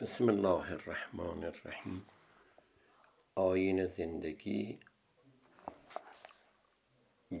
[0.00, 2.06] بسم الله الرحمن الرحیم
[3.34, 4.78] آین زندگی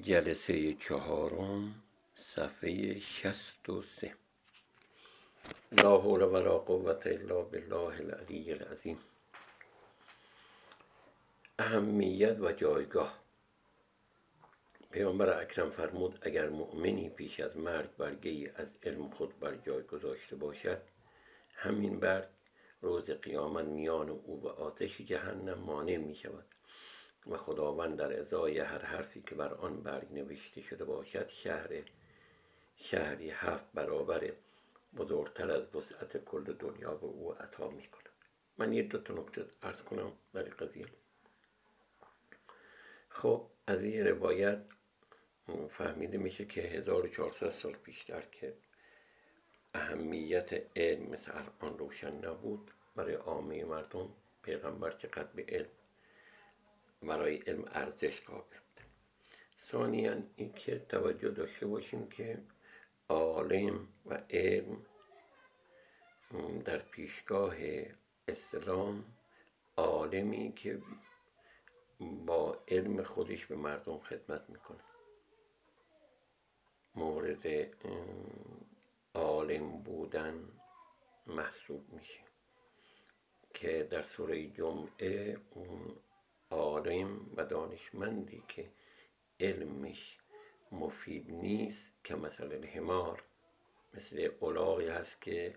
[0.00, 1.82] جلسه چهارم
[2.14, 4.14] صفحه شست و سه
[5.82, 8.98] لا حول ولا قوت الا بالله العلی العظیم
[11.58, 13.18] اهمیت و جایگاه
[14.90, 20.36] پیامبر اکرم فرمود اگر مؤمنی پیش از مرگ برگه از علم خود بر جای گذاشته
[20.36, 20.82] باشد
[21.54, 22.35] همین برگ
[22.80, 26.44] روز قیامت میان او و آتش جهنم مانع می شود
[27.26, 31.82] و خداوند در ازای هر حرفی که بر آن برگ نوشته شده باشد شهر
[32.76, 34.32] شهری هفت برابر
[34.96, 38.08] بزرگتر از وسعت کل دنیا به او عطا می کند
[38.58, 40.86] من یه دو تا نکته ارز کنم در قضیه.
[43.08, 44.62] خب از این روایت
[45.70, 48.54] فهمیده میشه که 1400 سال پیشتر که
[49.76, 52.70] اهمیت علم مثل الان روشن نبود.
[52.96, 54.08] برای عامه مردم
[54.42, 55.68] پیغمبر چقدر به علم
[57.02, 58.84] برای علم ارزش قابل بود.
[59.70, 62.38] ثانیا اینکه توجه داشته باشیم که
[63.08, 64.86] عالم و علم
[66.64, 67.54] در پیشگاه
[68.28, 69.04] اسلام
[69.76, 70.82] عالمی که
[72.00, 74.80] با علم خودش به مردم خدمت می‌کنه.
[76.94, 77.46] مورد
[79.16, 80.48] عالم بودن
[81.26, 82.20] محسوب میشه.
[83.54, 85.96] که در سوره جمعه اون
[86.50, 88.70] عالم و دانشمندی که
[89.40, 90.18] علمش
[90.72, 93.22] مفید نیست که مثلا همار
[93.94, 95.54] مثل اولاغی هست که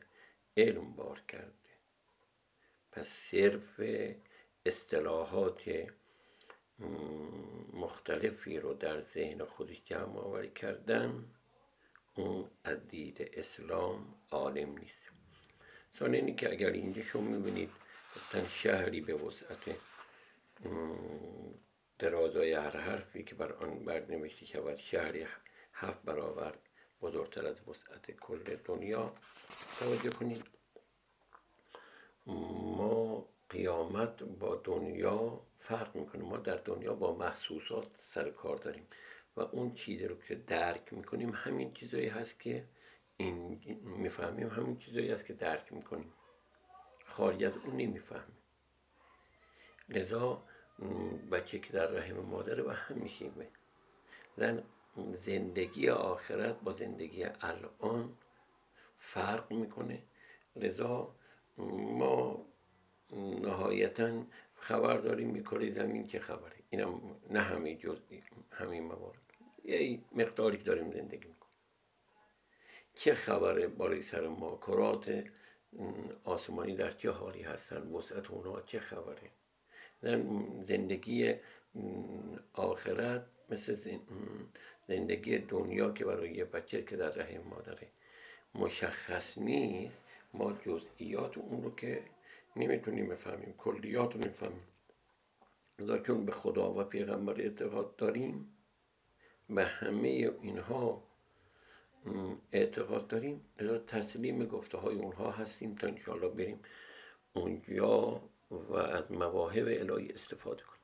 [0.57, 1.69] علم بار کرده.
[2.91, 3.81] پس صرف
[4.65, 5.87] اصطلاحات
[7.73, 11.38] مختلفی رو در ذهن خودش جمع آوری کردن
[12.19, 15.09] اون از دید اسلام عالم نیست.
[15.99, 17.69] ثانیه که اگر اینجا شما می‌بینید
[18.15, 19.75] گفتن شهری به وسعت
[21.99, 25.27] درازای هر حرفی که بر آن برنوشته شود شهری
[25.73, 26.53] هفت برابر
[27.01, 29.13] بزرگتر از وسعت کل دنیا
[29.79, 30.43] توجه کنید.
[32.25, 36.23] ما قیامت با دنیا فرق می‌کنه.
[36.23, 38.87] ما در دنیا با محسوسات سر کار داریم.
[39.39, 42.65] و اون چیزی رو که درک می‌کنیم همین چیزایی هست که
[43.17, 46.13] این می‌فهمیم همین چیزایی هست که درک می‌کنیم.
[47.05, 48.37] خارج از اون نمی‌فهمیم.
[49.89, 50.43] لذا
[51.31, 53.47] بچه که در رحم مادره و هم میشیمه
[54.37, 54.63] زن
[55.25, 58.17] زندگی آخرت با زندگی الان
[58.99, 60.03] فرق می‌کنه.
[60.55, 61.15] لذا
[61.57, 62.45] ما
[63.41, 64.23] نهایتا
[64.55, 66.55] خبر داریم می‌کنه زمین که خبره.
[66.69, 67.99] اینم نه همه جز
[68.51, 69.28] همین موارد
[69.63, 71.35] یه مقداری که داریم زندگی می‌کنیم.
[72.93, 75.23] چه خبره بالای سر ما؟ کرات
[76.23, 79.31] آسمانی در چه حالی هستن وسعت اونها چه خبره؟
[80.67, 81.35] زندگی
[82.53, 83.99] آخرت مثل
[84.87, 87.87] زندگی دنیا که برای یه بچه که در رحم مادره.
[88.55, 89.97] مشخص نیست
[90.33, 92.03] ما جزئیات اون رو که
[92.55, 93.53] نمی‌تونیم بفهمیم.
[93.57, 94.63] کلیات رو نمی‌فهمیم
[96.05, 98.55] چون به خدا و پیغمبر اعتقاد داریم
[99.49, 101.03] به همه اینها
[102.51, 103.41] اعتقاد داریم.
[103.59, 106.59] لذا تسلیم گفته های اونها هستیم تا انشاءالله بریم
[107.33, 108.21] اونجا
[108.51, 110.79] و از مواهب الهی استفاده کنیم.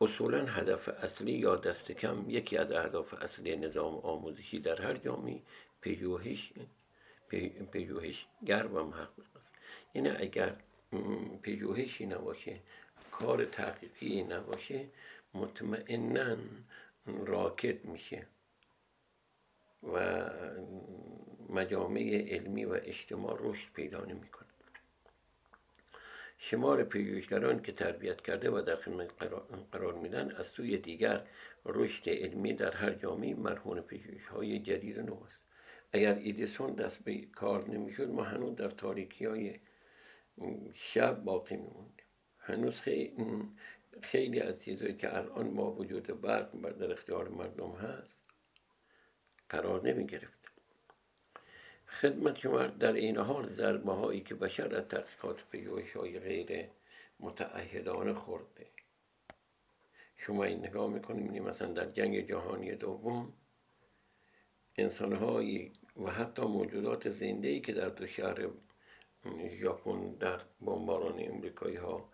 [0.00, 5.40] اصولا هدف اصلی یا دست کم یکی از اهداف اصلی نظام آموزشی در هر جامعه
[5.82, 6.52] پژوهش
[7.72, 9.50] پژوهشگر و محقق است.
[9.94, 10.56] یعنی اگر
[11.42, 12.60] پژوهشی نباشه
[13.10, 14.86] کار تحقیقی نباشه
[15.34, 16.36] مطمئنا
[17.06, 18.26] راکت میشه
[19.82, 20.24] و
[21.48, 24.48] مجامع علمی و اجتماع رشد پیدا نمی‌کنه.
[26.38, 29.08] شمار پژوهشگران که تربیت کرده و در خدمت
[29.72, 31.26] قرار میدن از سوی دیگر
[31.64, 35.40] رشد علمی در هر جامعه مرهون پژوهش های جدید نو است.
[35.92, 39.60] اگر ایدیسون دست به کار نمی‌شد ما هنوز در تاریکی های
[40.74, 42.06] شب باقی میموندیم.
[42.38, 43.14] هنوز خیلی,
[44.02, 48.16] خیلی از چیزهایی که الان با وجود برق در اختیار مردم هست
[49.48, 50.40] قرار نمی گرفت
[51.86, 56.68] خدمت شما در این حال ضربه هایی که بشر از تحقیقات پیوش های غیر
[57.20, 58.66] متعهدانه خورده.
[60.16, 63.32] شما این نگاه می‌کنیم مثلا در جنگ جهانی دوم
[64.76, 65.12] انسان
[65.96, 68.48] و حتی موجودات زنده ای که در دو شهر
[69.60, 72.08] ژاپن در بمباران امریکایی ها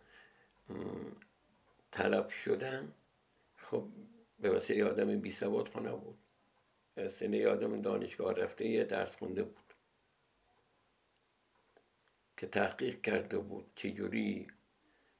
[1.96, 2.92] تلف شدن
[3.56, 3.88] خب
[4.40, 6.18] به واسه آدم بی سواد خانه بود.
[7.10, 9.74] سنه آدم دانشگاه رفته یه درس خونده بود.
[12.36, 14.46] که تحقیق کرده بود چجوری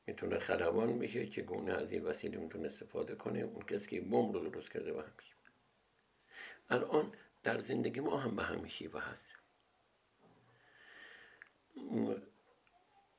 [0.06, 4.48] می‌تونه خلبان بشه چگونه از این وسیله می‌تونه استفاده کنه اون کسی که بمب رو
[4.48, 5.34] درست کرده به همیشه
[6.70, 7.12] الان
[7.42, 9.26] در زندگی ما هم به همین شیوه هست.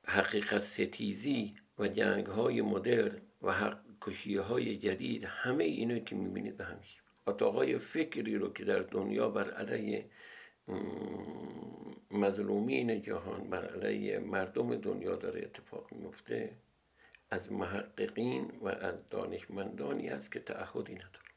[0.04, 6.60] حقیقت ستیزی و جنگ های مدرن و حق کشی های جدید همه اینو که می‌بینید
[6.60, 10.10] همیشه اتاقای فکری رو که در دنیا بر علیه
[12.10, 16.56] مظلومین جهان بر علیه مردم دنیا داره اتفاق میفته
[17.30, 21.28] از محققین و از دانشمندانی است که تعهدی نداره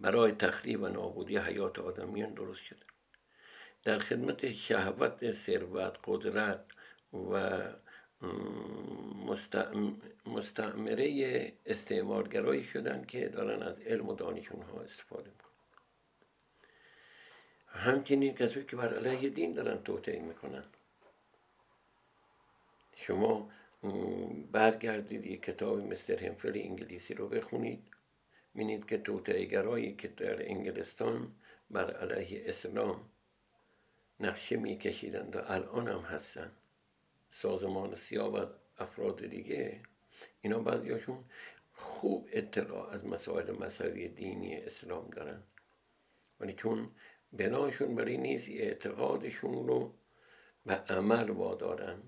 [0.00, 2.86] برای تخریب و نابودی حیات آدمیان درست شده.
[3.84, 6.64] در خدمت شهوت ثروت قدرت
[7.32, 7.62] و
[10.26, 15.50] مستعمره استعمارگرایی شدن که دارن از علم و دانش اونها استفاده می‌کنن.
[17.66, 20.64] همچنین کسایی که بر علیه دین دارن توطعه می‌کنن.
[22.96, 23.50] شما
[24.52, 27.82] برگردید یک کتاب مستر همفل انگلیسی رو بخونید.
[28.54, 31.32] بینید که توطعه که در انگلستان
[31.70, 33.10] بر علیه اسلام
[34.20, 36.52] نقشه میکشیدند و الان هم هستن.
[37.30, 38.46] سازمان سیاه و
[38.78, 39.80] افراد دیگه
[40.42, 41.24] اینا بعضیاشون
[41.72, 45.42] خوب اطلاع از مسائل مذهبی دینی اسلام دارن.
[46.40, 46.90] ولی چون
[47.32, 49.94] بناشون برای نیست اعتقادشون رو
[50.66, 52.02] به عمل وادارن.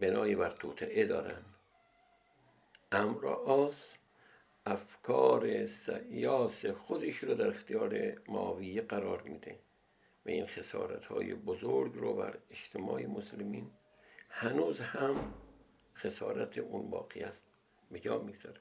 [0.00, 1.42] بنای بر توطعه دارن.
[2.92, 3.82] امراض
[4.66, 9.58] افکار سیاس خودش رو در اختیار معاویه قرار میده.
[10.26, 13.70] و این خسارت های بزرگ رو بر اجتماع مسلمین
[14.30, 15.34] هنوز هم
[15.96, 17.46] خسارت اون باقی است.
[17.90, 18.60] به جا می‌گذاره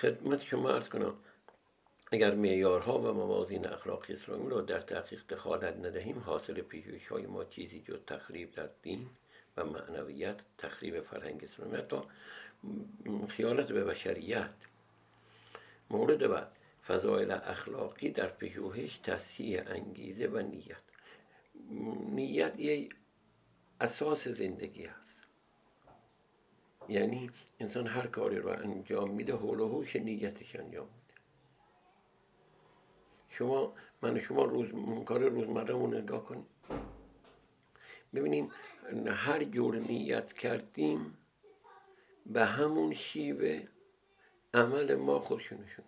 [0.00, 1.14] خدمت شما ارز کنم
[2.12, 7.44] اگر معیارها و موازین اخلاقی اسلامی را در تحقیق دخالت ندهیم حاصل پیشویش های ما
[7.44, 9.10] چیزی جز تخریب در دین
[9.56, 11.96] و معنویت تخریب فرهنگ اسلامی حتی
[13.28, 14.54] خیالت به بشریت.
[15.90, 16.55] مورد بعد
[16.88, 20.76] فضایل اخلاقی در پژوهش تصحیح انگیزه و نیت.
[22.10, 22.88] نیت یه
[23.80, 25.16] اساس زندگی هست.
[26.88, 27.30] یعنی
[27.60, 31.20] انسان هر کاری رو انجام میده حول و حوش نیتش انجام میده.
[33.28, 33.72] شما
[34.02, 34.68] من شما روز
[35.04, 36.46] کار روزمره نگاه کنیم.
[38.14, 38.50] ببینیم
[39.06, 41.18] هر جور نیت کردیم
[42.26, 43.68] به همون شیوه
[44.54, 45.84] عمل ما خودشون نشون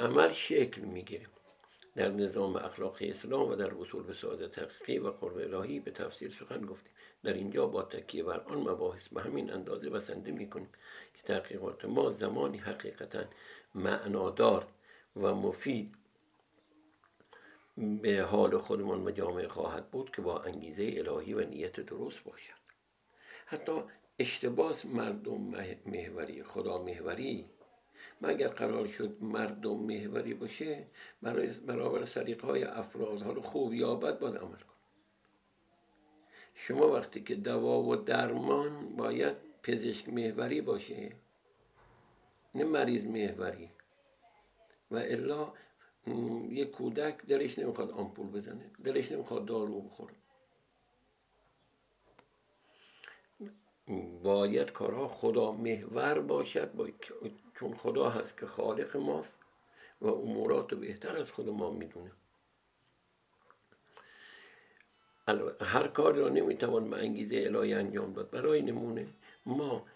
[0.00, 1.26] عمل شکل می‌گیره
[1.96, 6.60] در نظام اخلاقی اسلام و در اصول به حقیقی و قرب الهی به تفسیر سخن
[6.60, 6.92] گفتیم.
[7.24, 10.68] در اینجا با تکیه بر آن مباحث به همین اندازه بسنده می‌کنیم
[11.14, 13.24] که تحقیقات ما زمانی حقیقتا
[13.74, 14.66] معنادار
[15.16, 15.94] و مفید
[17.76, 22.64] به حال خودمان و جامعه خواهد بود که با انگیزه الهی و نیت درست باشد.
[23.46, 23.82] حتی
[24.18, 25.40] اشتباس مردم
[25.86, 27.44] محوری خدا محوری
[28.24, 30.86] مگر قرار شد مردم محوری باشه
[31.22, 34.74] برای برابر سریقه های افراد حالا خوب یا بد باید عمل کن
[36.54, 41.12] شما وقتی که دوا و درمان باید پزشک محوری باشه
[42.54, 43.70] نه مریض محوری.
[44.90, 45.52] و الا
[46.50, 50.14] یه کودک دلش نمی‌خواد آمپول بزنه دلش نمی‌خواد دارو بخوره.
[54.22, 56.88] باید کارها خدا محور باشد با...
[57.54, 59.34] چون خدا هست که خالق ماست
[60.00, 62.10] و امورات رو بهتر از خود ما می‌دونه.
[65.60, 68.30] هر کاری را نمی‌توان به انگیزه الهی انجام داد.
[68.30, 69.06] برای نمونه
[69.46, 69.86] ما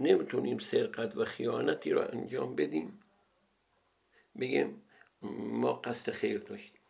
[0.00, 3.00] نمی‌تونیم سرقت و خیانتی را انجام بدیم.
[4.40, 4.82] بگیم
[5.38, 6.83] ما قصد خیر داشتیم.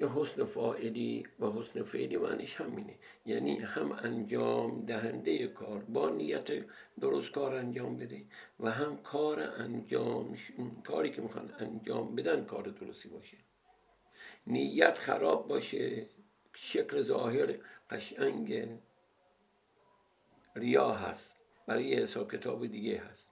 [0.00, 2.94] حسن فاعلی و حسن فعلی معنیش همینه.
[3.26, 6.48] یعنی هم انجام دهنده کار با نیت
[7.00, 8.24] درست کار انجام بده
[8.60, 10.36] و هم کار انجام
[10.84, 13.36] کاری که می‌خوان انجام بدن کار درستی باشه.
[14.46, 16.06] نیت خراب باشه
[16.54, 17.54] شکل ظاهر
[17.90, 18.68] قشنگ
[20.56, 23.26] ریا هست برای حساب کتاب دیگه هست.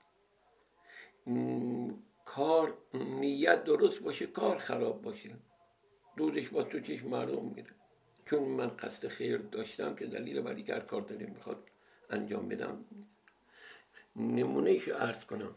[2.24, 5.30] کار نیت درست باشه کار خراب باشه.
[6.18, 7.70] دودش با تو چشم مردم میره.
[8.26, 11.58] چون من قصد خیر داشتم که دلیل برای که هر کار داریم می‌خواد
[12.10, 12.84] انجام بدم.
[14.16, 15.54] نمونه ایشو عرض کنم.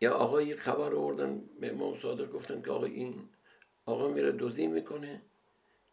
[0.00, 3.14] یا آقای خبر آوردن به امام صادق گفتن که آقا این
[3.86, 5.22] آقا میره دوزی می‌کنه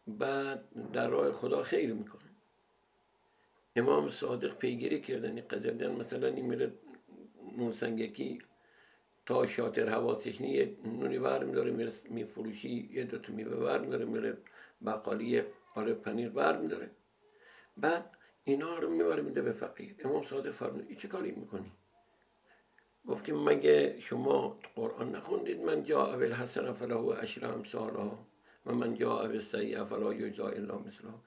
[0.06, 2.30] بعد در راه خدا خیر می‌کنه.
[3.76, 6.72] امام صادق پیگیری کردن این قضیه مثلا این میره
[7.56, 8.38] نون سنگکی
[9.26, 14.36] تا شاطر حواسش یه نونی برم داره میفروشی یه دوتا میوه برم داره میره
[14.86, 15.42] بقالی
[15.74, 16.90] آره پنیر برم داره
[17.76, 18.10] بعد
[18.44, 21.72] اینا رو می‌بره میده به فقیر امام صادق فرمود چه کاری می‌کنی
[23.08, 28.18] گفت که مگه شما قرآن نخوندید من جا اول حسن فله اشر امثالها
[28.66, 31.20] و من جا اول سیعه فلا یجزا الا مثلها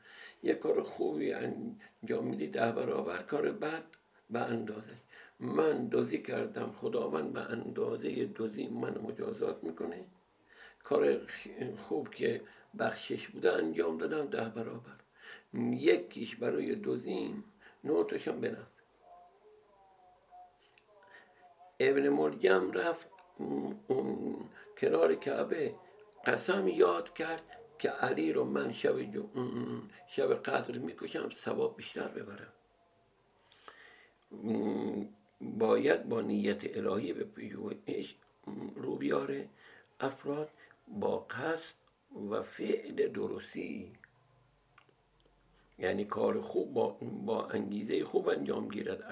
[0.44, 3.84] یه کار خوبی انجام میدی ده برابر کار بد
[4.30, 4.98] به اندازه
[5.40, 10.06] من دوزی کردم خداوند به اندازه دوزی من مجازات می‌کنه.
[10.84, 11.20] کار
[11.78, 12.42] خوب که
[12.80, 14.98] بخشش بوده انجام دادم ده برابر.
[15.72, 17.44] یکیش برای دوزیم
[17.84, 18.78] نوتشم بنفت.
[21.80, 23.08] ابن مرجم رفت
[24.78, 25.76] کنار کعبه
[26.26, 27.44] قسم یاد کرد
[27.80, 28.96] که علی رو من شب,
[30.08, 32.54] شب قدر می‌کشم ثواب بیشتر ببرم.
[35.42, 38.16] باید با نیت الهی به پژوهش
[38.76, 39.50] رو بیاره.
[40.00, 40.50] افراد
[40.88, 41.76] با قصد
[42.32, 43.92] و فعل درستی.
[45.80, 49.04] یعنی کار خوب با, با انگیزه خوب انجام گیرد.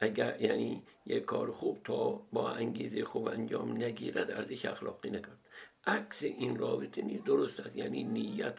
[0.00, 5.38] اگر یعنی یک کار خوب تا با انگیزه خوب انجام نگیرد ارزش اخلاقی نکرد.
[5.86, 7.76] عکس این رابطه نیز درست است.
[7.76, 8.58] یعنی نیت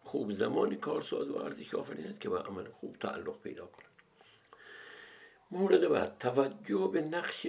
[0.00, 3.91] خوب زمانی کارساز و ارزش آفرین است که با عمل خوب تعلق پیدا کند.
[5.52, 7.46] مورد بعد توجه به نقش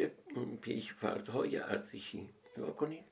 [0.61, 3.03] پیشفرزهای ارزشی نگاه کنید.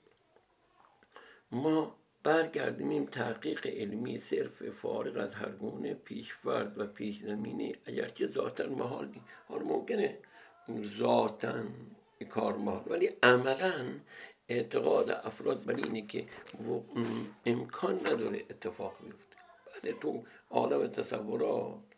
[1.51, 8.69] ما برگردیم تحقیق علمی صرف فارغ از هر گونه پیشفرض و پیش زمینه اگرچه ذاتا
[8.69, 9.09] محال
[9.47, 10.17] حالا ممکنه
[10.99, 11.63] ذاتا
[12.29, 13.85] کار محال ولی عملا
[14.49, 16.25] اعتقاد افراد بر اینه که
[17.45, 19.35] امکان نداره اتفاق بیفته.
[19.83, 21.90] بعد تو عالم تصورات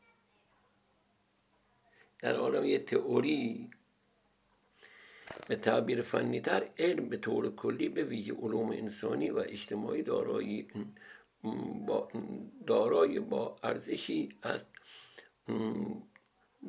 [2.24, 3.70] در عالم یه تئوری.
[5.48, 10.68] به تعبیر فنی تر علم به طور کلی به ویژه علوم انسانی و اجتماعی دارایی
[11.88, 12.08] با
[12.68, 14.66] دارای با ارزشی است.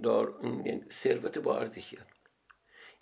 [0.03, 0.35] دار
[0.93, 2.11] ثروت با ارزشی است.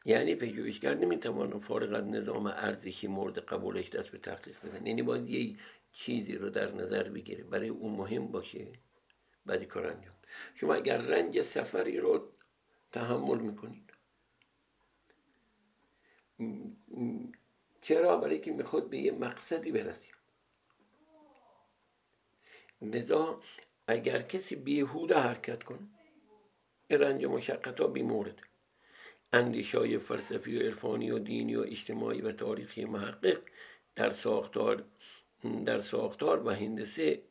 [0.05, 5.31] یعنی پژوهشگر نمی‌تواند فارغ از نظام ارزشی مورد قبولش دست به تحقیق بزنه یعنی باید
[5.31, 5.57] یه
[5.93, 8.67] چیزی رو در نظر بگیره برای اون مهم باشه.
[9.47, 10.15] بعدی کار انجام.
[10.55, 12.33] شما اگر رنج سفری رو
[12.93, 13.93] تحمل می‌کنید.
[17.83, 20.15] چرا؟ برای که می‌خواد به یه مقصدی برسیم.
[22.83, 23.41] لذا
[23.87, 25.89] اگر کسی بیهوده حرکت کنه
[26.91, 28.43] رنج مشقت ها بیمورد.
[29.33, 33.41] اندیش های فلسفی و عرفانی و دینی و اجتماعی و تاریخی محقق
[33.97, 34.85] در ساختار
[35.65, 37.23] در ساختار و هندسه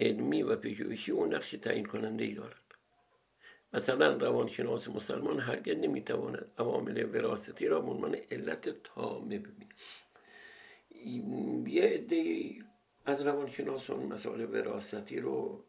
[0.00, 2.59] علمی و پژوهشی و نقش تعیین کننده ای دارد
[3.72, 9.74] مثلا روانشناس مسلمان هرگز نمی‌تواند عوامل وراثتی را به عنوان علت تامه ببیند.
[11.68, 12.50] یه عده
[13.06, 15.64] از روانشناسان مسائل وراثتی رو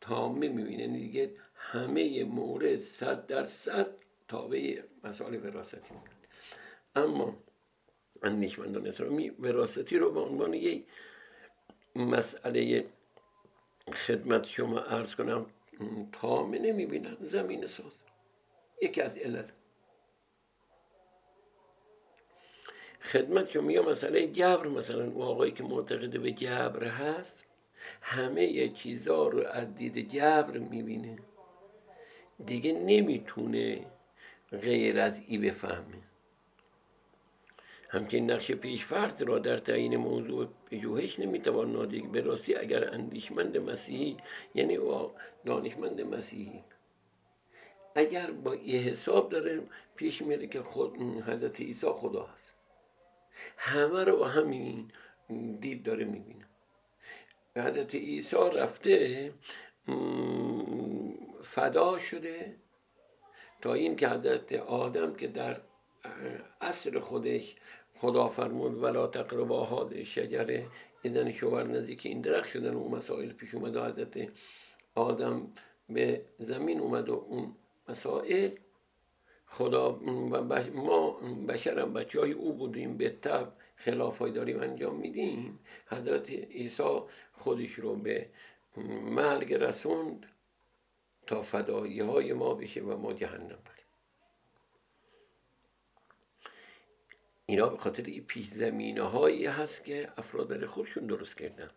[0.00, 0.82] تامه می‌بینه.
[0.82, 3.86] یعنی دیگه همه مورد صد در صد
[4.28, 6.12] تابع مسائل وراثتی می‌کنه
[6.96, 7.36] اما
[8.22, 10.84] اندیشمندان اسلامی وراثتی رو به عنوان یک
[11.96, 12.86] مسئله
[14.06, 15.46] خدمت شما عرض کنم.
[16.12, 17.16] تامه نمی‌بینن.
[17.20, 17.98] زمین ساز.
[18.82, 19.44] یکی از علل.
[23.00, 27.44] خدمت شما یا مسئله جبر مثلا او آقایی که معتقد به جبر هست
[28.02, 31.18] همه چیزا رو از دید جبر می‌بینه.
[32.46, 33.86] دیگه نمی‌تونه
[34.52, 36.11] غیر از ای بفهمه.
[37.92, 44.16] همچنین نقش پیشفرد را در تعیین موضوع پژوهش نمی‌توان نادیده به راستی اگر اندیشمند مسیحی
[44.54, 44.78] یعنی
[45.44, 46.64] دانشمند مسیحی
[47.94, 49.62] اگر با یه حساب داره
[49.96, 52.54] پیش میره که خود حضرت عیسی خدا هست.
[53.56, 54.90] همه رو با همین
[55.60, 56.44] دید داره می‌بینه.
[57.56, 59.32] حضرت عیسی رفته
[61.42, 62.56] فدا شده
[63.60, 65.60] تا این که حضرت آدم که در
[66.60, 67.56] اصل خودش
[68.02, 70.66] خدا فرمود ولا تقربا هذه شجره
[71.04, 74.28] زن شوهر نزدیک این درخت شدن اون مسائل پیش اومد و حضرت
[74.94, 75.52] آدم
[75.88, 77.54] به زمین اومد و اون
[77.88, 78.50] مسائل
[79.46, 79.92] خدا
[80.32, 80.42] و
[80.74, 81.10] ما
[81.48, 85.58] بشرم بچه های او بودیم به تب خلاف داریم انجام میدیم.
[85.86, 87.00] حضرت عیسی
[87.32, 88.28] خودش رو به
[89.02, 90.26] مرگ رسوند
[91.26, 93.58] تا فدایی های ما بشه و ما جهنم.
[97.52, 101.70] اینا به خاطر این پیش زمینه هایی هست که افراد برای خودشون درست کردن.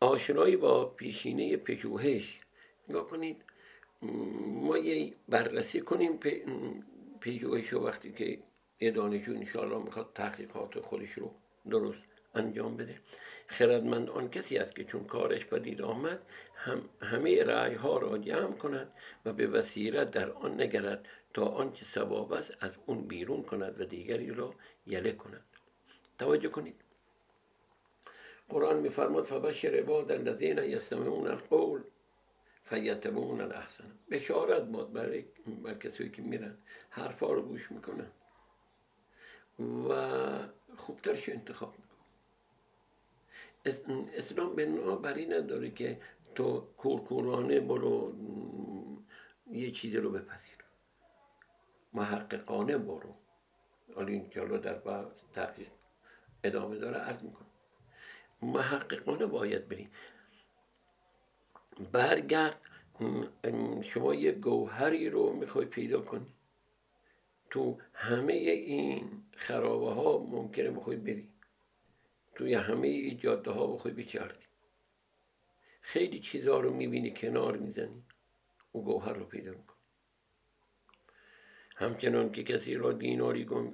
[0.00, 2.40] آشنایی با پیشینه پژوهش.
[2.88, 3.44] نگاه کنید
[4.46, 6.20] ما یه بررسی کنیم
[7.20, 8.38] پژوهش و وقتی که
[8.80, 11.34] یه دانشجو انشاءالله می‌خواد تحقیقات خودش رو
[11.70, 12.02] درست
[12.34, 12.94] انجام بده.
[13.46, 16.20] خردمند آن کسی است که چون کارش پدید آمد
[16.54, 18.92] هم همه رعی ها را جمع کند
[19.24, 23.21] و به وسیلت در آن نگرد تا آنچه ثواب است از اون بیرون
[23.52, 24.54] کند و دیگری را
[24.86, 25.44] یله کند.
[26.18, 26.80] توجه کنید.
[28.48, 31.82] قرآن میفرماد فبشر عباد الذین یستمعون القول
[32.64, 33.90] فیتبعون الاحسن.
[34.10, 35.24] بشارت باد برای
[35.64, 36.54] بر کسایی که میرن
[36.90, 38.10] حرفا رو گوش می‌کنن
[39.88, 39.92] و
[40.76, 41.92] خوبترش انتخاب می‌کنن.
[44.14, 46.00] اسلام بنابراین نداره که
[46.34, 48.14] تو کورکورانه برو
[49.50, 50.58] یه چیزی رو بپذیر.
[51.92, 53.14] محققانه برو.
[53.94, 54.80] حالا این جلو در
[55.34, 55.68] تحقیق
[56.44, 57.46] ادامه داره عرض می‌کنم.
[58.42, 59.90] محققانه باید بریم.
[61.92, 62.60] برگرد
[63.82, 66.34] شما یه گوهری رو می‌خوای پیدا کنی.
[67.50, 71.28] تو همه این خرابه ها ممکنه بخوای بری.
[72.34, 74.44] توی همه ای جاده ها بخوای بچردی
[75.80, 78.02] خیلی چیزها رو می‌بینی کنار می‌زنی.
[78.72, 79.71] او گوهر رو پیدا میکن
[81.82, 83.70] همچنان که کسی را دیناری گم,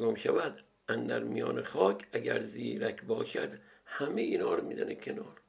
[0.00, 5.40] گم شود اندر میان خاک اگر زیرک باشد همه اینا رو می‌زنه کنار.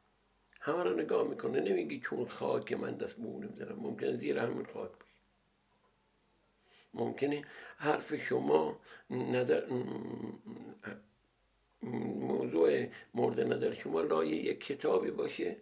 [0.59, 3.75] همه رو نگاه می‌کنه نمیگی چون خاک من دست به نمی‌زنم.
[3.79, 5.13] ممکنه زیر همین خاک باشه.
[6.93, 7.43] ممکنه
[7.77, 9.63] حرف شما نظر
[12.21, 15.55] موضوع مورد نظر شما لایه یک کتابی باشه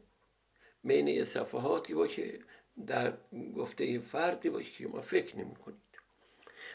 [0.83, 2.39] بین یه صفحاتی باشه
[2.87, 3.13] در
[3.55, 5.90] گفته فردی باشه که شما فکر نمی کنید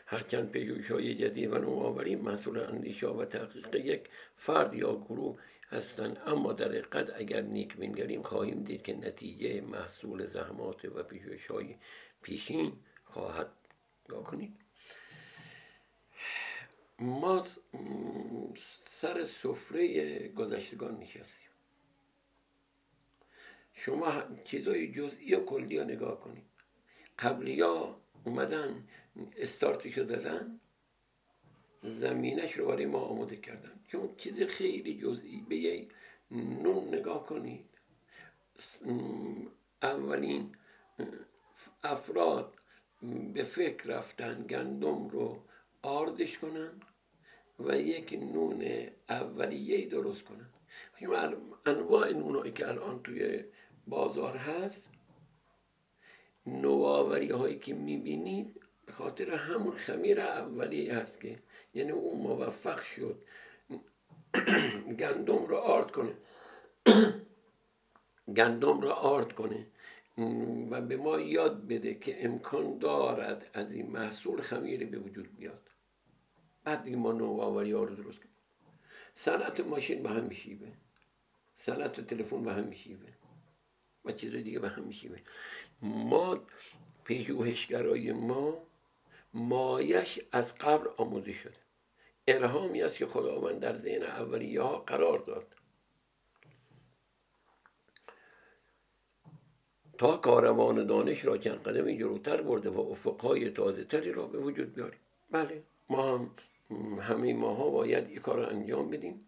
[0.06, 6.18] هرچند پژوهش های جدید و نوآوری مسئول اندیشه و تحقیق یک فرد یا گروه هستند
[6.26, 11.74] اما در حقیقت اگر نیک بنگریم خواهیم دید که نتیجه محصول زحمات و پژوهش های
[12.22, 12.72] پیشین
[13.04, 13.48] خواهد.
[14.08, 14.56] کنید.
[16.98, 17.44] ما
[18.86, 21.50] سر سفره گذشتگان نشستیم.
[23.74, 26.44] شما چیزای جزئی و کلی نگاه کنید.
[27.18, 28.88] قبلی ها اومدن
[29.36, 30.60] استارتشو زدن
[31.82, 33.80] زمینش رو برای ما آماده کردن.
[33.88, 35.86] چون چیز خیلی جزئی به
[36.30, 37.64] نون نگاه کنید.
[39.82, 40.56] اولین
[41.82, 42.54] افراد
[43.34, 45.42] به فکر رفتن گندم رو
[45.82, 46.72] آردش کنن
[47.60, 50.48] و یک نون اولیه درست کنن.
[51.66, 53.44] انواع نونهایی که الان توی
[53.86, 54.82] بازار هست
[56.46, 61.38] نوآوری هایی که می‌بینید به خاطر همون خمیر اولیه هست که
[61.74, 63.22] یعنی اون موفق شد
[65.00, 66.14] گندم رو آرد کنه.
[68.36, 69.66] گندم رو آرد کنه
[70.70, 75.70] و به ما یاد بده که امکان دارد از این محصول خمیری به وجود بیاد.
[76.64, 78.36] بعد دیگه ما نوآوری ها رو درست کنیم.
[79.16, 80.72] صنعت ماشین به هم میشیبه
[81.56, 83.12] صنعت تلفن به هم میشیبه
[84.04, 85.20] و چیزای دیگه به هم میشیبه
[85.82, 86.40] ما
[87.04, 88.66] پژوهشگرای ما
[89.36, 91.56] مایش از قبل آموزه شده
[92.28, 95.46] الهامی است که خداوند در ذهن اولیه ها قرار داد.
[99.98, 104.74] تا کاروان دانش را چند قدمی جلوتر برده و افقهای تازه تری را به وجود
[104.74, 105.00] بیاریم.
[105.30, 106.30] بله ما هم
[107.00, 109.26] همه ماها باید این کار رو انجام بدیم.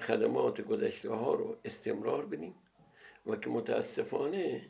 [0.00, 2.54] خدمات گذشته ها رو استمرار بدیم
[3.26, 4.62] و که متاسفانه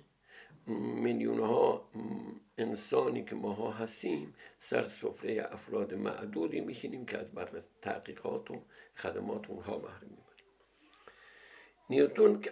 [0.67, 1.91] میلیون ها
[2.59, 7.49] انسانی که ماها هستیم سر سفره افراد معدودی میشینیم که از بر
[7.83, 8.63] تحقیقات و
[8.97, 10.21] خدمات اونها بهره می‌بریم
[11.91, 12.45] نیوتون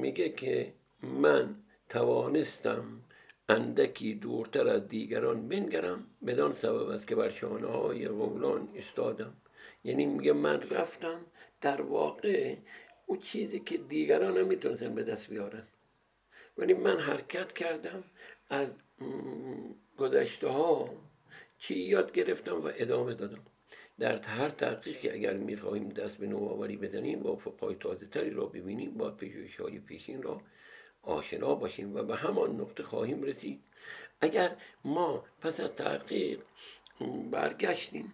[0.00, 1.54] میگه که من
[1.88, 2.84] توانستم
[3.48, 9.32] اندکی دورتر از دیگران بنگرم بدان سبب است که بر شانه های غولان استادم
[9.84, 11.20] یعنی میگه من رفتم
[11.60, 12.56] در واقع
[13.06, 15.62] او چیزی که دیگران نمی‌تونستن به دست بیارن.
[16.56, 18.04] ولی من حرکت کردم
[18.50, 18.68] از
[19.98, 20.88] گذشته ها
[21.58, 23.44] چی یاد گرفتم و ادامه دادم.
[23.98, 28.94] در هر تحقیقی اگر می‌خواهیم دست به نوآوری بزنیم و افقهای تازه تری را ببینیم
[28.94, 30.40] با پژوهش های پیشین را
[31.02, 33.60] آشنا باشیم و به همان نقطه خواهیم رسید.
[34.20, 36.40] اگر ما پس از تحقیق
[37.30, 38.12] برگشتیم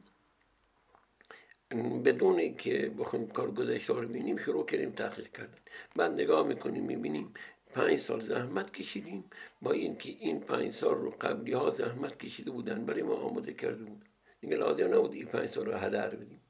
[2.05, 5.59] بدون که بخوایم کار گذشته رو ببینیم شروع کردیم تحقیق کردن.
[5.96, 7.35] بعد نگاه می‌کنیم می‌بینیم
[7.79, 9.25] پنج سال زحمت کشیدیم
[9.62, 13.85] با اینکه این پنج سال رو قبلی ها زحمت کشیده بودن برای ما آماده کرده
[13.85, 14.07] بودن.
[14.41, 16.41] دیگه لازم نبود این پنج سال رو هدر بدیم.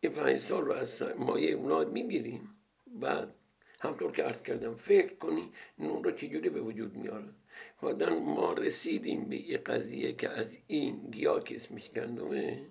[0.00, 2.48] این پنج سال رو از مایه اونا می‌گیریم.
[2.86, 3.34] بعد
[3.80, 7.34] همطور که عرض کردم فکر کنی نون رو چجوری به وجود میارن؟
[7.82, 12.66] بعدا ما رسیدیم به یه قضیه که از این گیاه که اسمش گندمه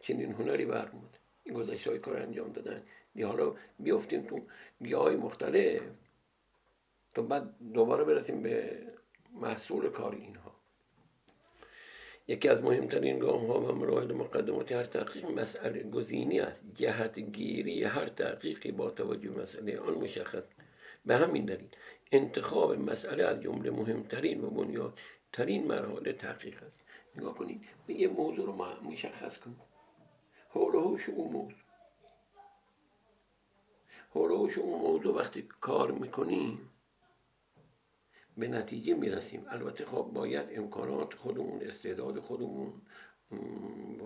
[0.00, 1.16] چنین هنری برمود.
[1.44, 2.82] این گذشته های کار انجام دادن.
[3.22, 4.40] حالا بیفتیم تو
[4.82, 5.82] گیاه های مختلف.
[7.14, 8.78] تا بعد دوباره برسیم به
[9.32, 10.52] محصول کار اینها.
[12.28, 16.64] یکی از مهمترین گام ها و مراحل مقدمات هر تحقیق مسئله گزینی است.
[16.74, 20.44] جهت گیری هر تحقیقی با توجه مسئله آن مشخص.
[21.06, 21.68] به همین دلیل
[22.12, 26.80] انتخاب مسئله از جمله مهمترین و بنیادترین مراحل تحقیق است.
[27.16, 28.52] نگاه کنید یه موضوع رو
[28.90, 29.56] مشخص کنید.
[30.48, 31.65] حول و حوش اون موضوع.
[34.10, 36.70] حوش اون موضوع وقتی کار می‌کنیم
[38.36, 39.46] به نتیجه می‌رسیم.
[39.48, 42.72] البته خب باید امکانات خودمون استعداد خودمون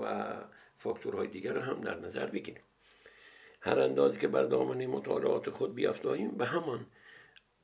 [0.00, 0.34] و
[0.76, 2.62] فاکتورهای دیگر رو هم در نظر بگیریم.
[3.60, 6.86] هر اندازه که بر دامنه مطالعات خود بیافتاییم به همان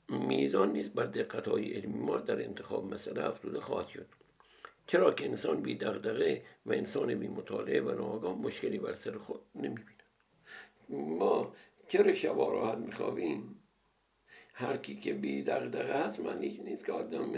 [0.09, 4.07] میزان نیز بر دقت های علمی ما در انتخاب مسئله افزوده خواهد شد.
[4.87, 9.41] چرا که انسان بی دغدغه و انسان بی مطالعه و ناآگاه مشکلی بر سر خود
[9.55, 10.03] نمی‌بیند.
[10.89, 11.53] ما
[11.89, 13.63] چرا شبا راحت میخوابیم
[14.53, 17.33] هر کی که بی دغدغه هست معنیش نیست که آدم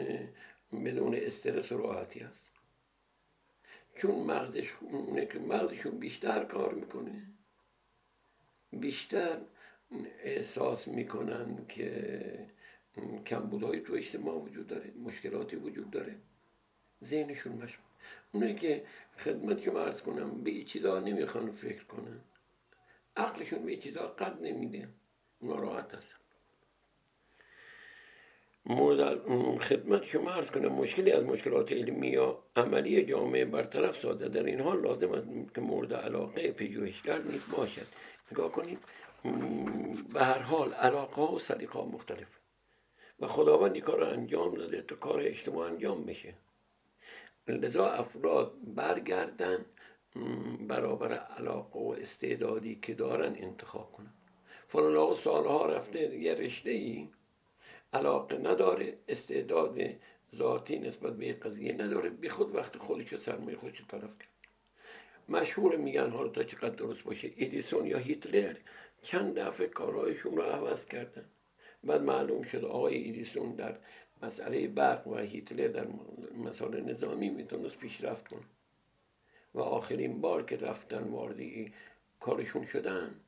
[0.73, 2.47] بدون استرس و راحتی هست
[3.97, 7.23] چون مغزش اونه که مغزشون بیشتر کار می‌کنه
[8.73, 9.39] بیشتر
[10.23, 12.47] احساس می‌کنن که
[13.27, 16.17] کمبودهایی تو اجتماع وجود داره مشکلاتی وجود داره.
[17.05, 17.85] ذهنشون مشغول.
[18.33, 18.85] اونه که
[19.19, 22.21] خدمت که مرز کنم به چیزا نمی‌خوان فکر کنن.
[23.19, 24.89] عقلشون به چیزا قد نمیده.
[25.43, 26.19] ناراحت هست
[28.67, 29.19] مورد
[29.59, 34.61] خدمت شما ارز کنم مشکلی از مشکلات علمی یا عملی جامعه برطرف ساده در این
[34.61, 37.87] حال لازم است که مورد علاقه پژوهشگر نیز باشد.
[38.33, 38.79] نگاه کنید
[40.13, 42.39] به هر حال علاقه ها و سلیقه ها مختلف
[43.21, 46.35] و خداوند این کار انجام داده تا کار اجتماع انجام بشه.
[47.49, 49.65] لذا افراد برگردن
[50.69, 54.13] برابر علاقه و استعدادی که دارن انتخاب کنن.
[54.69, 57.09] فلان آقا سالها رفته یه رشته ای
[57.93, 59.79] علاقه نداره استعداد
[60.37, 62.11] ذاتی نسبت به قضیه نداره.
[62.11, 64.29] بی خود وقت خودش سرمایه خودش طرف کرد.
[65.29, 68.57] مشهور میگن حالا تا چقدر درست باشه ادیسون یا هیتلر
[69.03, 71.25] چند دفعه کارهایشون رو عوض کردن.
[71.85, 73.77] بعد معلوم شد آقای ادیسون در
[74.23, 75.87] مسئله برق و هیتلر در
[76.45, 78.41] مسائل نظامی می‌تونست پیشرفت کنه.
[79.55, 81.37] و آخرین بار که رفتن وارد
[82.21, 83.21] کارشون شدن.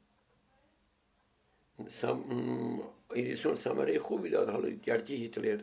[3.14, 4.48] ایدیسون ثمره خوبی داد.
[4.48, 5.62] حالا گرچه هیتلر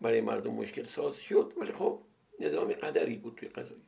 [0.00, 2.00] برای مردم مشکل ساز شد ولی خب
[2.40, 3.82] نظام قدری بود توی قضایی.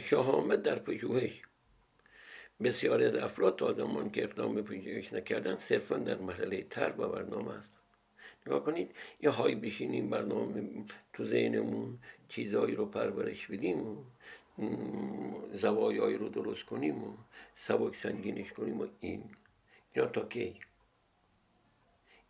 [0.00, 1.42] شهامت در پژوهش
[2.62, 7.08] بسیاری از افراد تا زمان که اقدام به پژوهش نکردن صرفا در مرحله تر و
[7.08, 7.81] برنامه است.
[8.46, 13.98] نگاه کنید یه های بشینیم برنامه تو ذهنمون چیزهایی رو پرورش بدیم
[15.52, 17.16] زوایایی رو درست کنیم و
[17.56, 19.24] سبک سنگینش کنیم و این.
[19.92, 20.60] اینا تا کی؟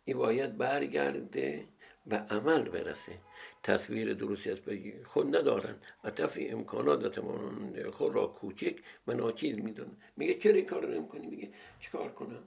[0.05, 1.65] این باید برگرده
[2.05, 3.17] به عمل برسه.
[3.63, 4.57] تصویر درستی از
[5.05, 5.75] خود ندارن.
[6.03, 8.75] و طفی امکانات و خود را کوچک
[9.07, 11.49] و ناچیز می‌دونن میگه چرا این کار نمی کنی میگه
[11.79, 12.43] چیکار کنم؟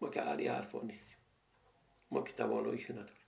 [0.00, 1.05] ما که علی حرفا نیستیم
[2.10, 3.26] ما که تواناییشو نداریم.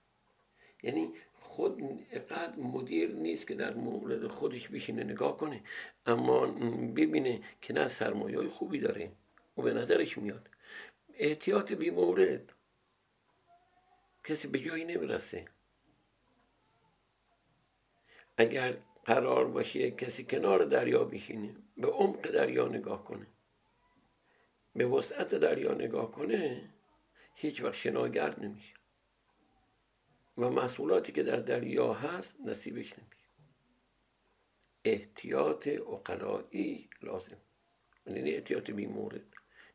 [0.83, 1.81] یعنی خود
[2.29, 5.61] قد مدیر نیست که در مورد خودش بشینه نگاه کنه
[6.05, 6.45] اما
[6.95, 9.11] ببینه که نه سرمایه خوبی داره
[9.57, 10.49] و به نظرش میاد.
[11.13, 12.53] احتیاط بی مورد.
[14.23, 15.45] کسی به جایی نمی‌رسه.
[18.37, 23.27] اگر قرار باشه کسی کنار دریا بشینه به عمق دریا نگاه کنه
[24.75, 26.69] به وسعت دریا نگاه کنه
[27.41, 28.75] هیچ وقت شناگرد نمیشه.
[30.37, 33.29] و محصولاتی که در دریا هست نصیبش نمیشه.
[34.85, 37.37] احتیاط اقلایی لازم.
[38.05, 39.21] یعنی احتیاط بی مورد.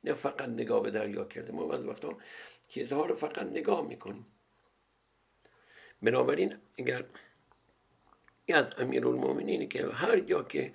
[0.04, 1.52] نه فقط نگاه به دریا کرده.
[1.52, 2.18] ما از وقتا
[2.68, 4.26] چیزها رو فقط نگاه می‌کنیم.
[6.02, 7.04] بنابراین اگر
[8.48, 10.74] از امیر که هر جا که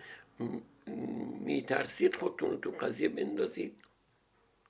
[1.39, 3.75] میترسید خودتون رو تو قضیه بندازید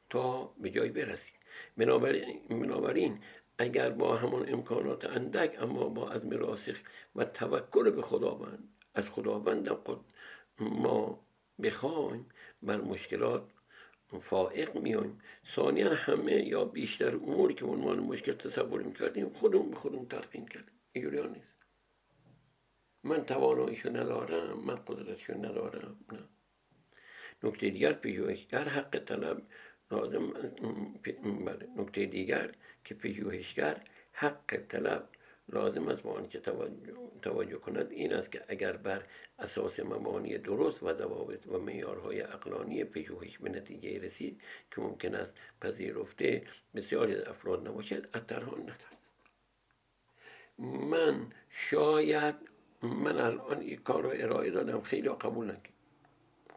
[0.09, 1.38] تا به جای برسید.
[1.77, 3.19] بنابراین, بنابراین
[3.57, 6.77] اگر با همان امکانات اندک اما با عزم راسخ
[7.15, 10.05] و توکل به خداوند از خداوند خود
[10.59, 11.19] ما
[11.63, 12.25] بخوایم
[12.61, 13.43] بر مشکلات
[14.21, 15.21] فائق میایم.
[15.55, 20.79] ثانیا همه یا بیشتر اموری که عنوان مشکل تصور می‌کردیم خودمون به خودمون تلقین کردیم.
[20.91, 21.59] اینجوری نیست.
[23.03, 26.19] من تواناییشو ندارم من قدرتشو ندارم نه.
[27.43, 29.41] نکته دیگر پژوهشگر حق طلب
[29.91, 30.33] لازم
[31.77, 32.51] نکته دیگر
[32.85, 35.09] که پژوهشگر حق طلب
[35.53, 36.39] لازم است به که
[37.21, 39.03] توجه, کند این است که اگر بر
[39.39, 45.31] اساس مبانی درست و ضوابط و معیارهای اقلانی پژوهش به نتیجه رسید که ممکن است
[45.61, 46.43] پذیرفته
[46.75, 48.99] بسیاری از افراد نباشد از ترهان نترس
[50.89, 52.35] من شاید
[52.83, 55.73] من الان این کار رو ارائه دادم خیلی قبول نکرد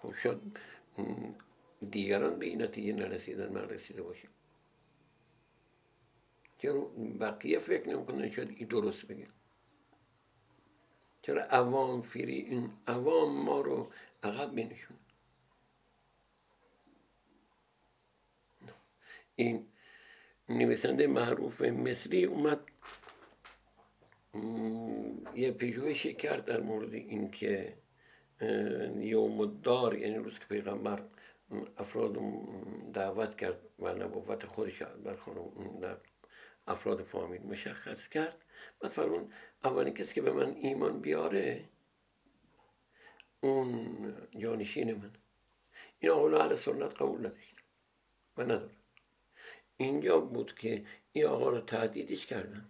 [0.03, 0.59] خب شاید
[1.90, 4.29] دیگران به این نتیجه نرسیدن من رسیده باشم
[6.59, 6.81] چرا
[7.21, 9.27] بقیه فکر نمی‌کنن شاید این درست بگه
[11.23, 13.90] چرا عوام فیری این عوام ما رو
[14.23, 14.97] عقب بینشون
[19.37, 19.66] این
[20.49, 22.61] نویسنده معروف مصری اومد
[25.35, 27.77] یه پژوهشی کرد در مورد اینکه
[28.97, 31.03] یوم الدار یعنی روز که پیغمبر
[31.79, 32.19] افراد
[32.93, 35.97] دعوت کرد و نبوت خودش بر خانم
[36.67, 38.45] افراد فامیل مشخص کرد.
[38.81, 39.33] بعد فرمون
[39.65, 41.65] اولین کسی که به من ایمان بیاره
[43.41, 45.11] اون جانشین من.
[46.01, 47.57] این آقا اهل سنت قبول نداشت.
[48.37, 48.71] و نداره
[49.77, 52.69] اینجا بود که این آقا رو تهدیدش کردن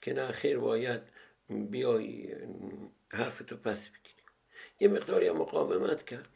[0.00, 1.02] که نه خیر باید
[1.48, 2.36] بیای
[3.08, 4.22] حرف تو پس بگیری.
[4.80, 6.28] یه مقداری مقاومت کرد.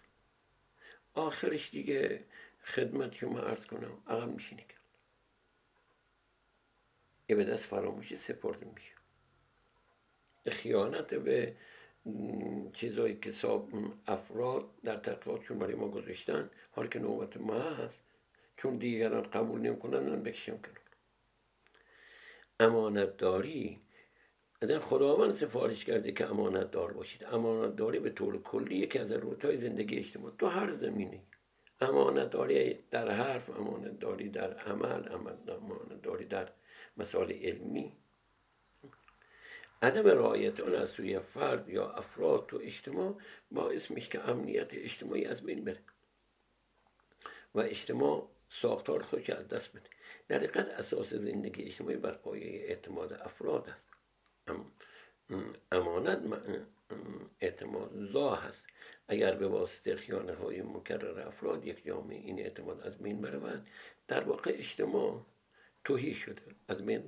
[1.19, 2.25] آخرش دیگه
[2.65, 4.79] خدمت شما عرض کنم عقب میشینی کرد
[7.29, 8.93] یه به دست فراموشی سپرده میشه.
[10.49, 11.57] خیانت به
[12.73, 13.33] چیزایی که
[14.07, 18.01] افراد در تحقیقاتشون برای ما گذاشتن حال که نوبت ما هست
[18.57, 20.75] چون دیگران قبول نمی‌کنن من بکشم کنم
[22.61, 23.17] امانت
[24.61, 27.25] اگر خداوند سفارش کرده که امانت دار باشید.
[27.25, 31.23] امانت داری به طور کلی یکی از روتای زندگی اجتماع تو هر زمینه
[31.81, 36.49] امانت داری در حرف امانت داری در عمل امانت داری در
[36.97, 37.93] مسائل علمی.
[39.83, 43.17] عدم رعایت آن از سوی فرد یا افراد تو اجتماع
[43.51, 45.81] باعث میشه که امنیت اجتماعی از بین بره
[47.55, 48.29] و اجتماع
[48.63, 49.87] ساختار خودش از دست بده.
[50.29, 53.88] در حقیقت اساس زندگی اجتماعی بر پایه اعتماد افراد است.
[55.73, 56.21] امانت.
[57.41, 58.65] اعتماد زا هست.
[59.09, 63.67] اگر به واسطه خیانه های مکرر افراد یک جامعه این اعتماد از بین برود
[64.09, 65.23] در واقع اجتماع
[65.85, 67.03] توهی شده از بین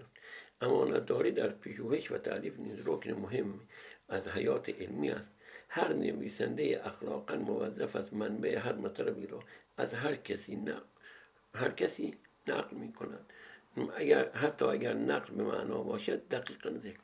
[0.60, 3.60] امانت داری در پژوهش و تعلیف نیز رکن مهم
[4.08, 5.30] از حیات علمی است.
[5.68, 9.40] هر نویسنده اخلاقا موظف است منبع هر مطلبی را
[9.76, 10.86] از هر کسی نقل
[11.54, 12.14] هر کسی
[12.46, 13.32] نقل می کند
[13.96, 17.00] اگر حتی اگر نقل به معنا باشد دقیقا ذکر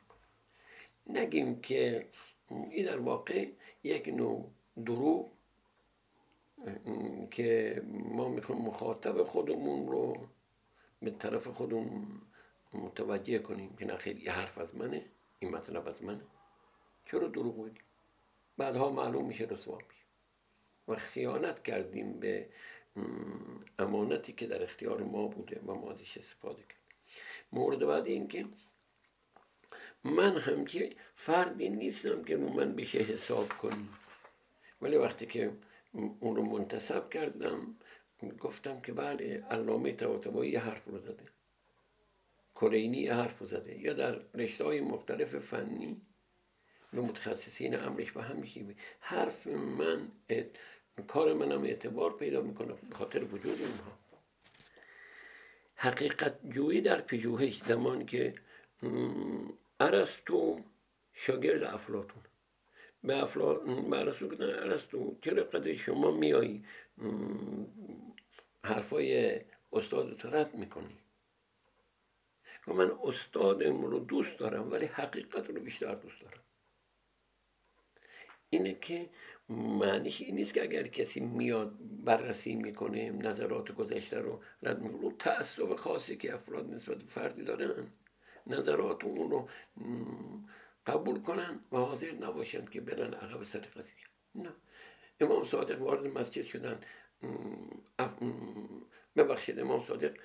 [1.09, 2.07] نگیم که
[2.49, 3.47] این در واقع
[3.83, 4.51] یک نوع
[4.85, 5.31] دروغ
[7.31, 10.27] که ما می‌خوایم مخاطب خودمون رو
[11.01, 12.21] به طرف خودمون
[12.73, 15.05] متوجه کنیم که نه خیلی حرف از منه
[15.39, 16.21] این مطلب از منه.
[17.05, 17.83] چرا دروغ بگیم
[18.57, 20.03] بعدها معلوم میشه رسوا میشه.
[20.87, 22.49] و خیانت کردیم به
[23.79, 26.77] امانتی که در اختیار ما بوده و ما ازش استفاده کرد
[27.51, 28.45] مورد بعد این که
[30.03, 33.89] من همچه فردی نیستم که رو من بشه حساب کنی.
[34.81, 35.51] ولی وقتی که
[36.19, 37.75] اون رو منتصب کردم
[38.39, 41.23] گفتم که بله علامه طباطبایی یه حرف رو زده.
[42.55, 43.79] کرینی یه حرف رو زده.
[43.79, 46.01] یا در رشته های مختلف فنی
[46.93, 50.11] به متخصصین امرش به هم میشیمه حرف من
[51.07, 53.97] کار منم اعتبار پیدا می‌کنه خاطر وجود اونها.
[55.75, 58.33] حقیقت جویی در پژوهش زمان که
[59.79, 60.59] ارسطو
[61.13, 62.23] شاگرد افلاتون
[63.03, 66.65] به افلاتون به ارسطو گفتن ارسطو چرا قدر شما میایی
[68.63, 69.41] حرفای
[69.73, 70.97] استاد رد می‌کنی؟
[72.67, 76.43] و من استادم رو دوست دارم ولی حقیقت رو بیشتر دوست دارم.
[78.49, 79.09] اینه که
[79.49, 85.13] معنیش این نیست که اگر کسی میاد بررسی می‌کنه نظرات گذشته رو رد می‌کنه.
[85.19, 87.87] تعصب خاصی که افراد نسبت فردی دارن.
[88.49, 89.49] نظرات اون رو
[90.85, 94.05] قبول کنن و حاضر نباشند که برن عقب سر قضیه
[94.35, 94.53] نه.
[95.19, 96.81] امام صادق وارد مسجد شدن.
[99.15, 100.17] ببخشید امام صادق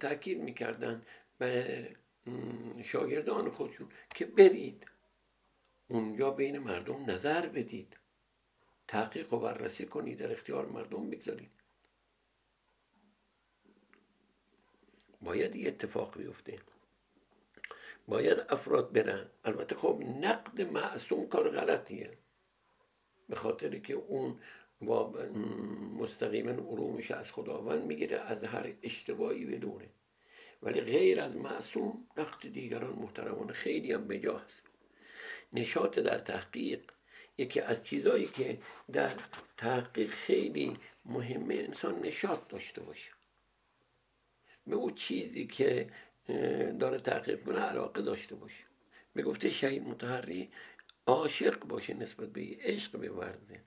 [0.00, 1.02] تاکید می‌کردن
[1.38, 1.96] به
[2.84, 4.86] شاگردان خودشون که برید
[5.88, 7.96] اونجا بین مردم نظر بدید.
[8.88, 11.50] تحقیق و بررسی کنید در اختیار مردم بگذارید.
[15.22, 16.58] باید یه اتفاق بیفته.
[18.10, 19.26] باید افراد برن.
[19.44, 22.18] البته خب نقد معصوم کار غلطیه.
[23.28, 24.40] به خاطر که اون
[25.98, 29.88] مستقیما علومش از خداوند می‌گیره از هر اشتباهی بدونه.
[30.62, 34.66] ولی غیر از معصوم نقد دیگران محترمانه خیلی هم بجا هست
[35.52, 36.80] نشاط در تحقیق
[37.38, 38.58] یکی از چیزهایی که
[38.92, 39.12] در
[39.56, 43.10] تحقیق خیلی مهمه انسان نشاط داشته باشه.
[44.66, 45.90] به او چیزی که
[46.80, 48.64] داره تحقیق کنه علاقه داشته باشه.
[49.14, 50.50] به گفته شهید متحری
[51.06, 53.60] عاشق باشه نسبت به عشق بورزه.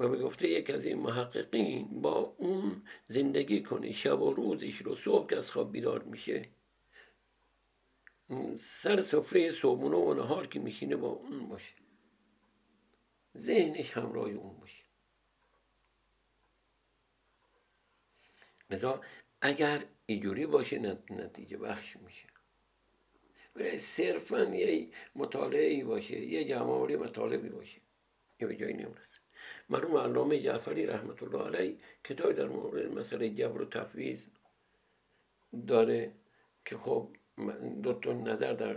[0.00, 4.96] و به گفته یک از این محققین با اون زندگی کنه شب و روزش رو
[4.96, 6.48] صبح که از خواب بیدار میشه
[8.60, 11.74] سر سفره صبحونه و نهار که میشینه با اون باشه.
[13.38, 14.84] ذهنش همراه اون باشه.
[18.70, 19.00] لذا
[19.44, 22.28] اگر اینجوری باشه نتیجه بخش میشه.
[23.56, 27.80] ولی صرفا یه مطالعه ای باشه یه جمعوری مطالبی باشه.
[28.40, 29.18] یه به جایی نمی‌رسه
[29.68, 34.20] مرحوم علامه جعفری رحمت الله علیه کتابی در مورد مسئله جبر و تفویض
[35.66, 36.12] داره
[36.64, 37.08] که خب
[37.82, 38.76] دو تا نظر در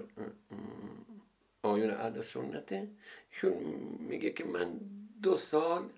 [1.62, 2.88] آیون اهل سنته.
[3.32, 3.54] ایشون
[4.00, 4.80] میگه که من
[5.22, 5.90] دو سال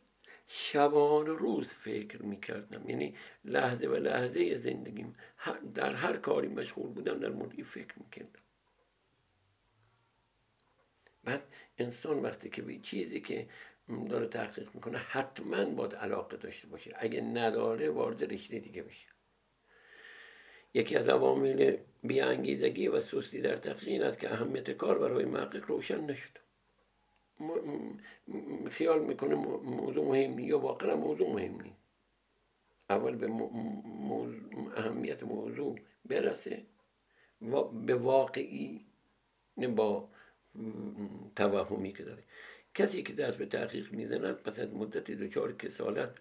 [0.52, 2.90] شبان روز فکر می‌کردم.
[2.90, 5.16] یعنی لحظه و لحظه زندگیم
[5.76, 8.40] در هر کاری مشغول بودم در مورد فکر می‌کردم.
[11.24, 11.44] بعد
[11.78, 13.50] انسان وقتی که به چیزی که
[14.10, 16.96] داره تحقیق می‌کنه حتما باید علاقه داشته باشه.
[16.98, 19.08] اگه نداره وارد رشته دیگه بشه.
[20.74, 25.66] یکی از عوامل بیانگیزگی و سستی در تحقیق این است که اهمیت کار برای محقق
[25.66, 26.49] روشن نشد.
[28.72, 31.80] خیال می‌کنه موضوع مهم یا واقعا موضوع مهم نیست.
[32.90, 33.28] اول به
[34.78, 36.66] اهمیت موضوع برسه.
[37.42, 38.86] و به واقعی
[39.58, 40.10] نه با
[41.36, 42.24] توهمی که داره.
[42.76, 46.16] کسی که دست به تحقیق می‌زند پس از مدت دچار کسالت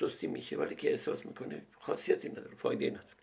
[0.00, 0.56] سستی میشه.
[0.56, 3.15] ولی که احساس می‌کنه خاصیتی نداره فایده نداره.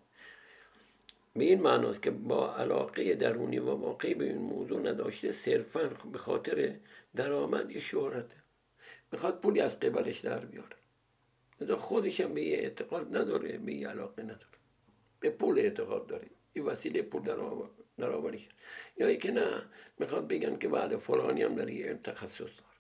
[1.35, 6.17] به این معناست که با علاقه درونی و واقعی به این موضوع نداشته صرفا به
[6.17, 6.75] خاطر
[7.15, 8.35] درآمد یا شهرته
[9.11, 10.77] می‌خواد پولی از قبلش در بیاره.
[11.61, 14.57] لذا خودش هم به یه اعتقاد نداره به یه علاقه نداره.
[15.19, 16.27] به پول اعتقاد داره.
[16.53, 17.21] این وسیله پول
[17.97, 18.49] در آوریش.
[18.97, 19.61] یا ای که نه
[19.99, 22.79] می‌خواد بگن که بعد فلانی هم در یه تخصص دارد.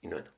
[0.00, 0.35] اینا نه.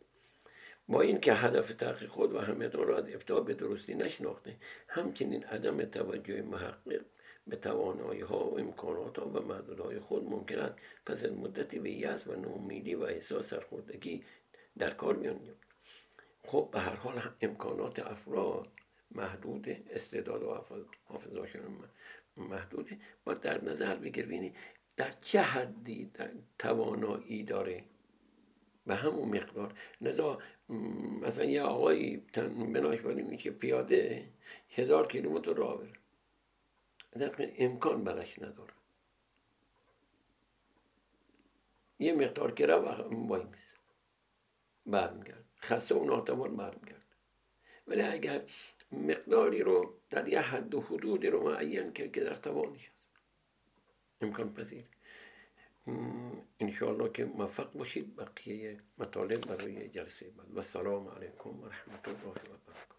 [0.89, 4.57] با اینکه هدف تحقیق خود و همه را از ابتدا به درستی نشناخته
[4.89, 7.01] همچنین عدم توجه محقق
[7.47, 10.75] به توانایی ها و امکانات ها و محدودهای خود ممکن است
[11.07, 14.25] پس از مدتی به یأس و نومیدی و احساس سرخوردگی
[14.79, 15.41] در کار میان
[16.43, 18.69] خب به هر حال امکانات افراد
[19.11, 20.65] محدود استعداد و
[21.05, 21.63] حافظاشون
[22.37, 22.99] محدوده.
[23.25, 24.55] با در نظر بگیریم
[24.97, 26.11] در چه حدی
[26.59, 27.85] توانایی داره
[28.89, 29.75] به همون مقدار.
[30.01, 30.39] لذا
[31.23, 32.17] مثلا یه آقایی
[32.75, 34.29] بناش بریم که پیاده
[34.75, 35.93] هزار کیلومتر راه بره.
[37.13, 38.73] در امکان برش نداره.
[41.99, 42.75] یه مقدار که رو
[43.29, 43.57] وای میز
[44.87, 45.45] برمیگرد.
[45.61, 47.05] خسته و ناتوان برمیگرد.
[47.87, 48.43] ولی اگر
[48.93, 52.91] مقداری رو در یه حد و حدودی رو معین کرد که در توانش
[54.21, 54.85] امکان پذیر.
[56.61, 58.17] انشاءالله که موفق باشید.
[58.17, 60.55] بقیه مطالب برای جلسه بعد.
[60.55, 62.98] و السلام علیکم و رحمت الله و برکاته.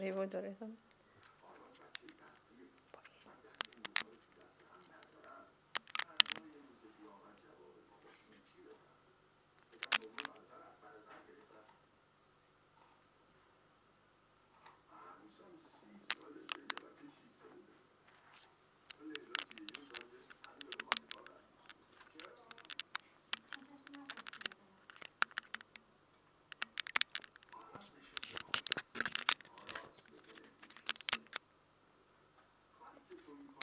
[0.00, 0.52] ریوو داره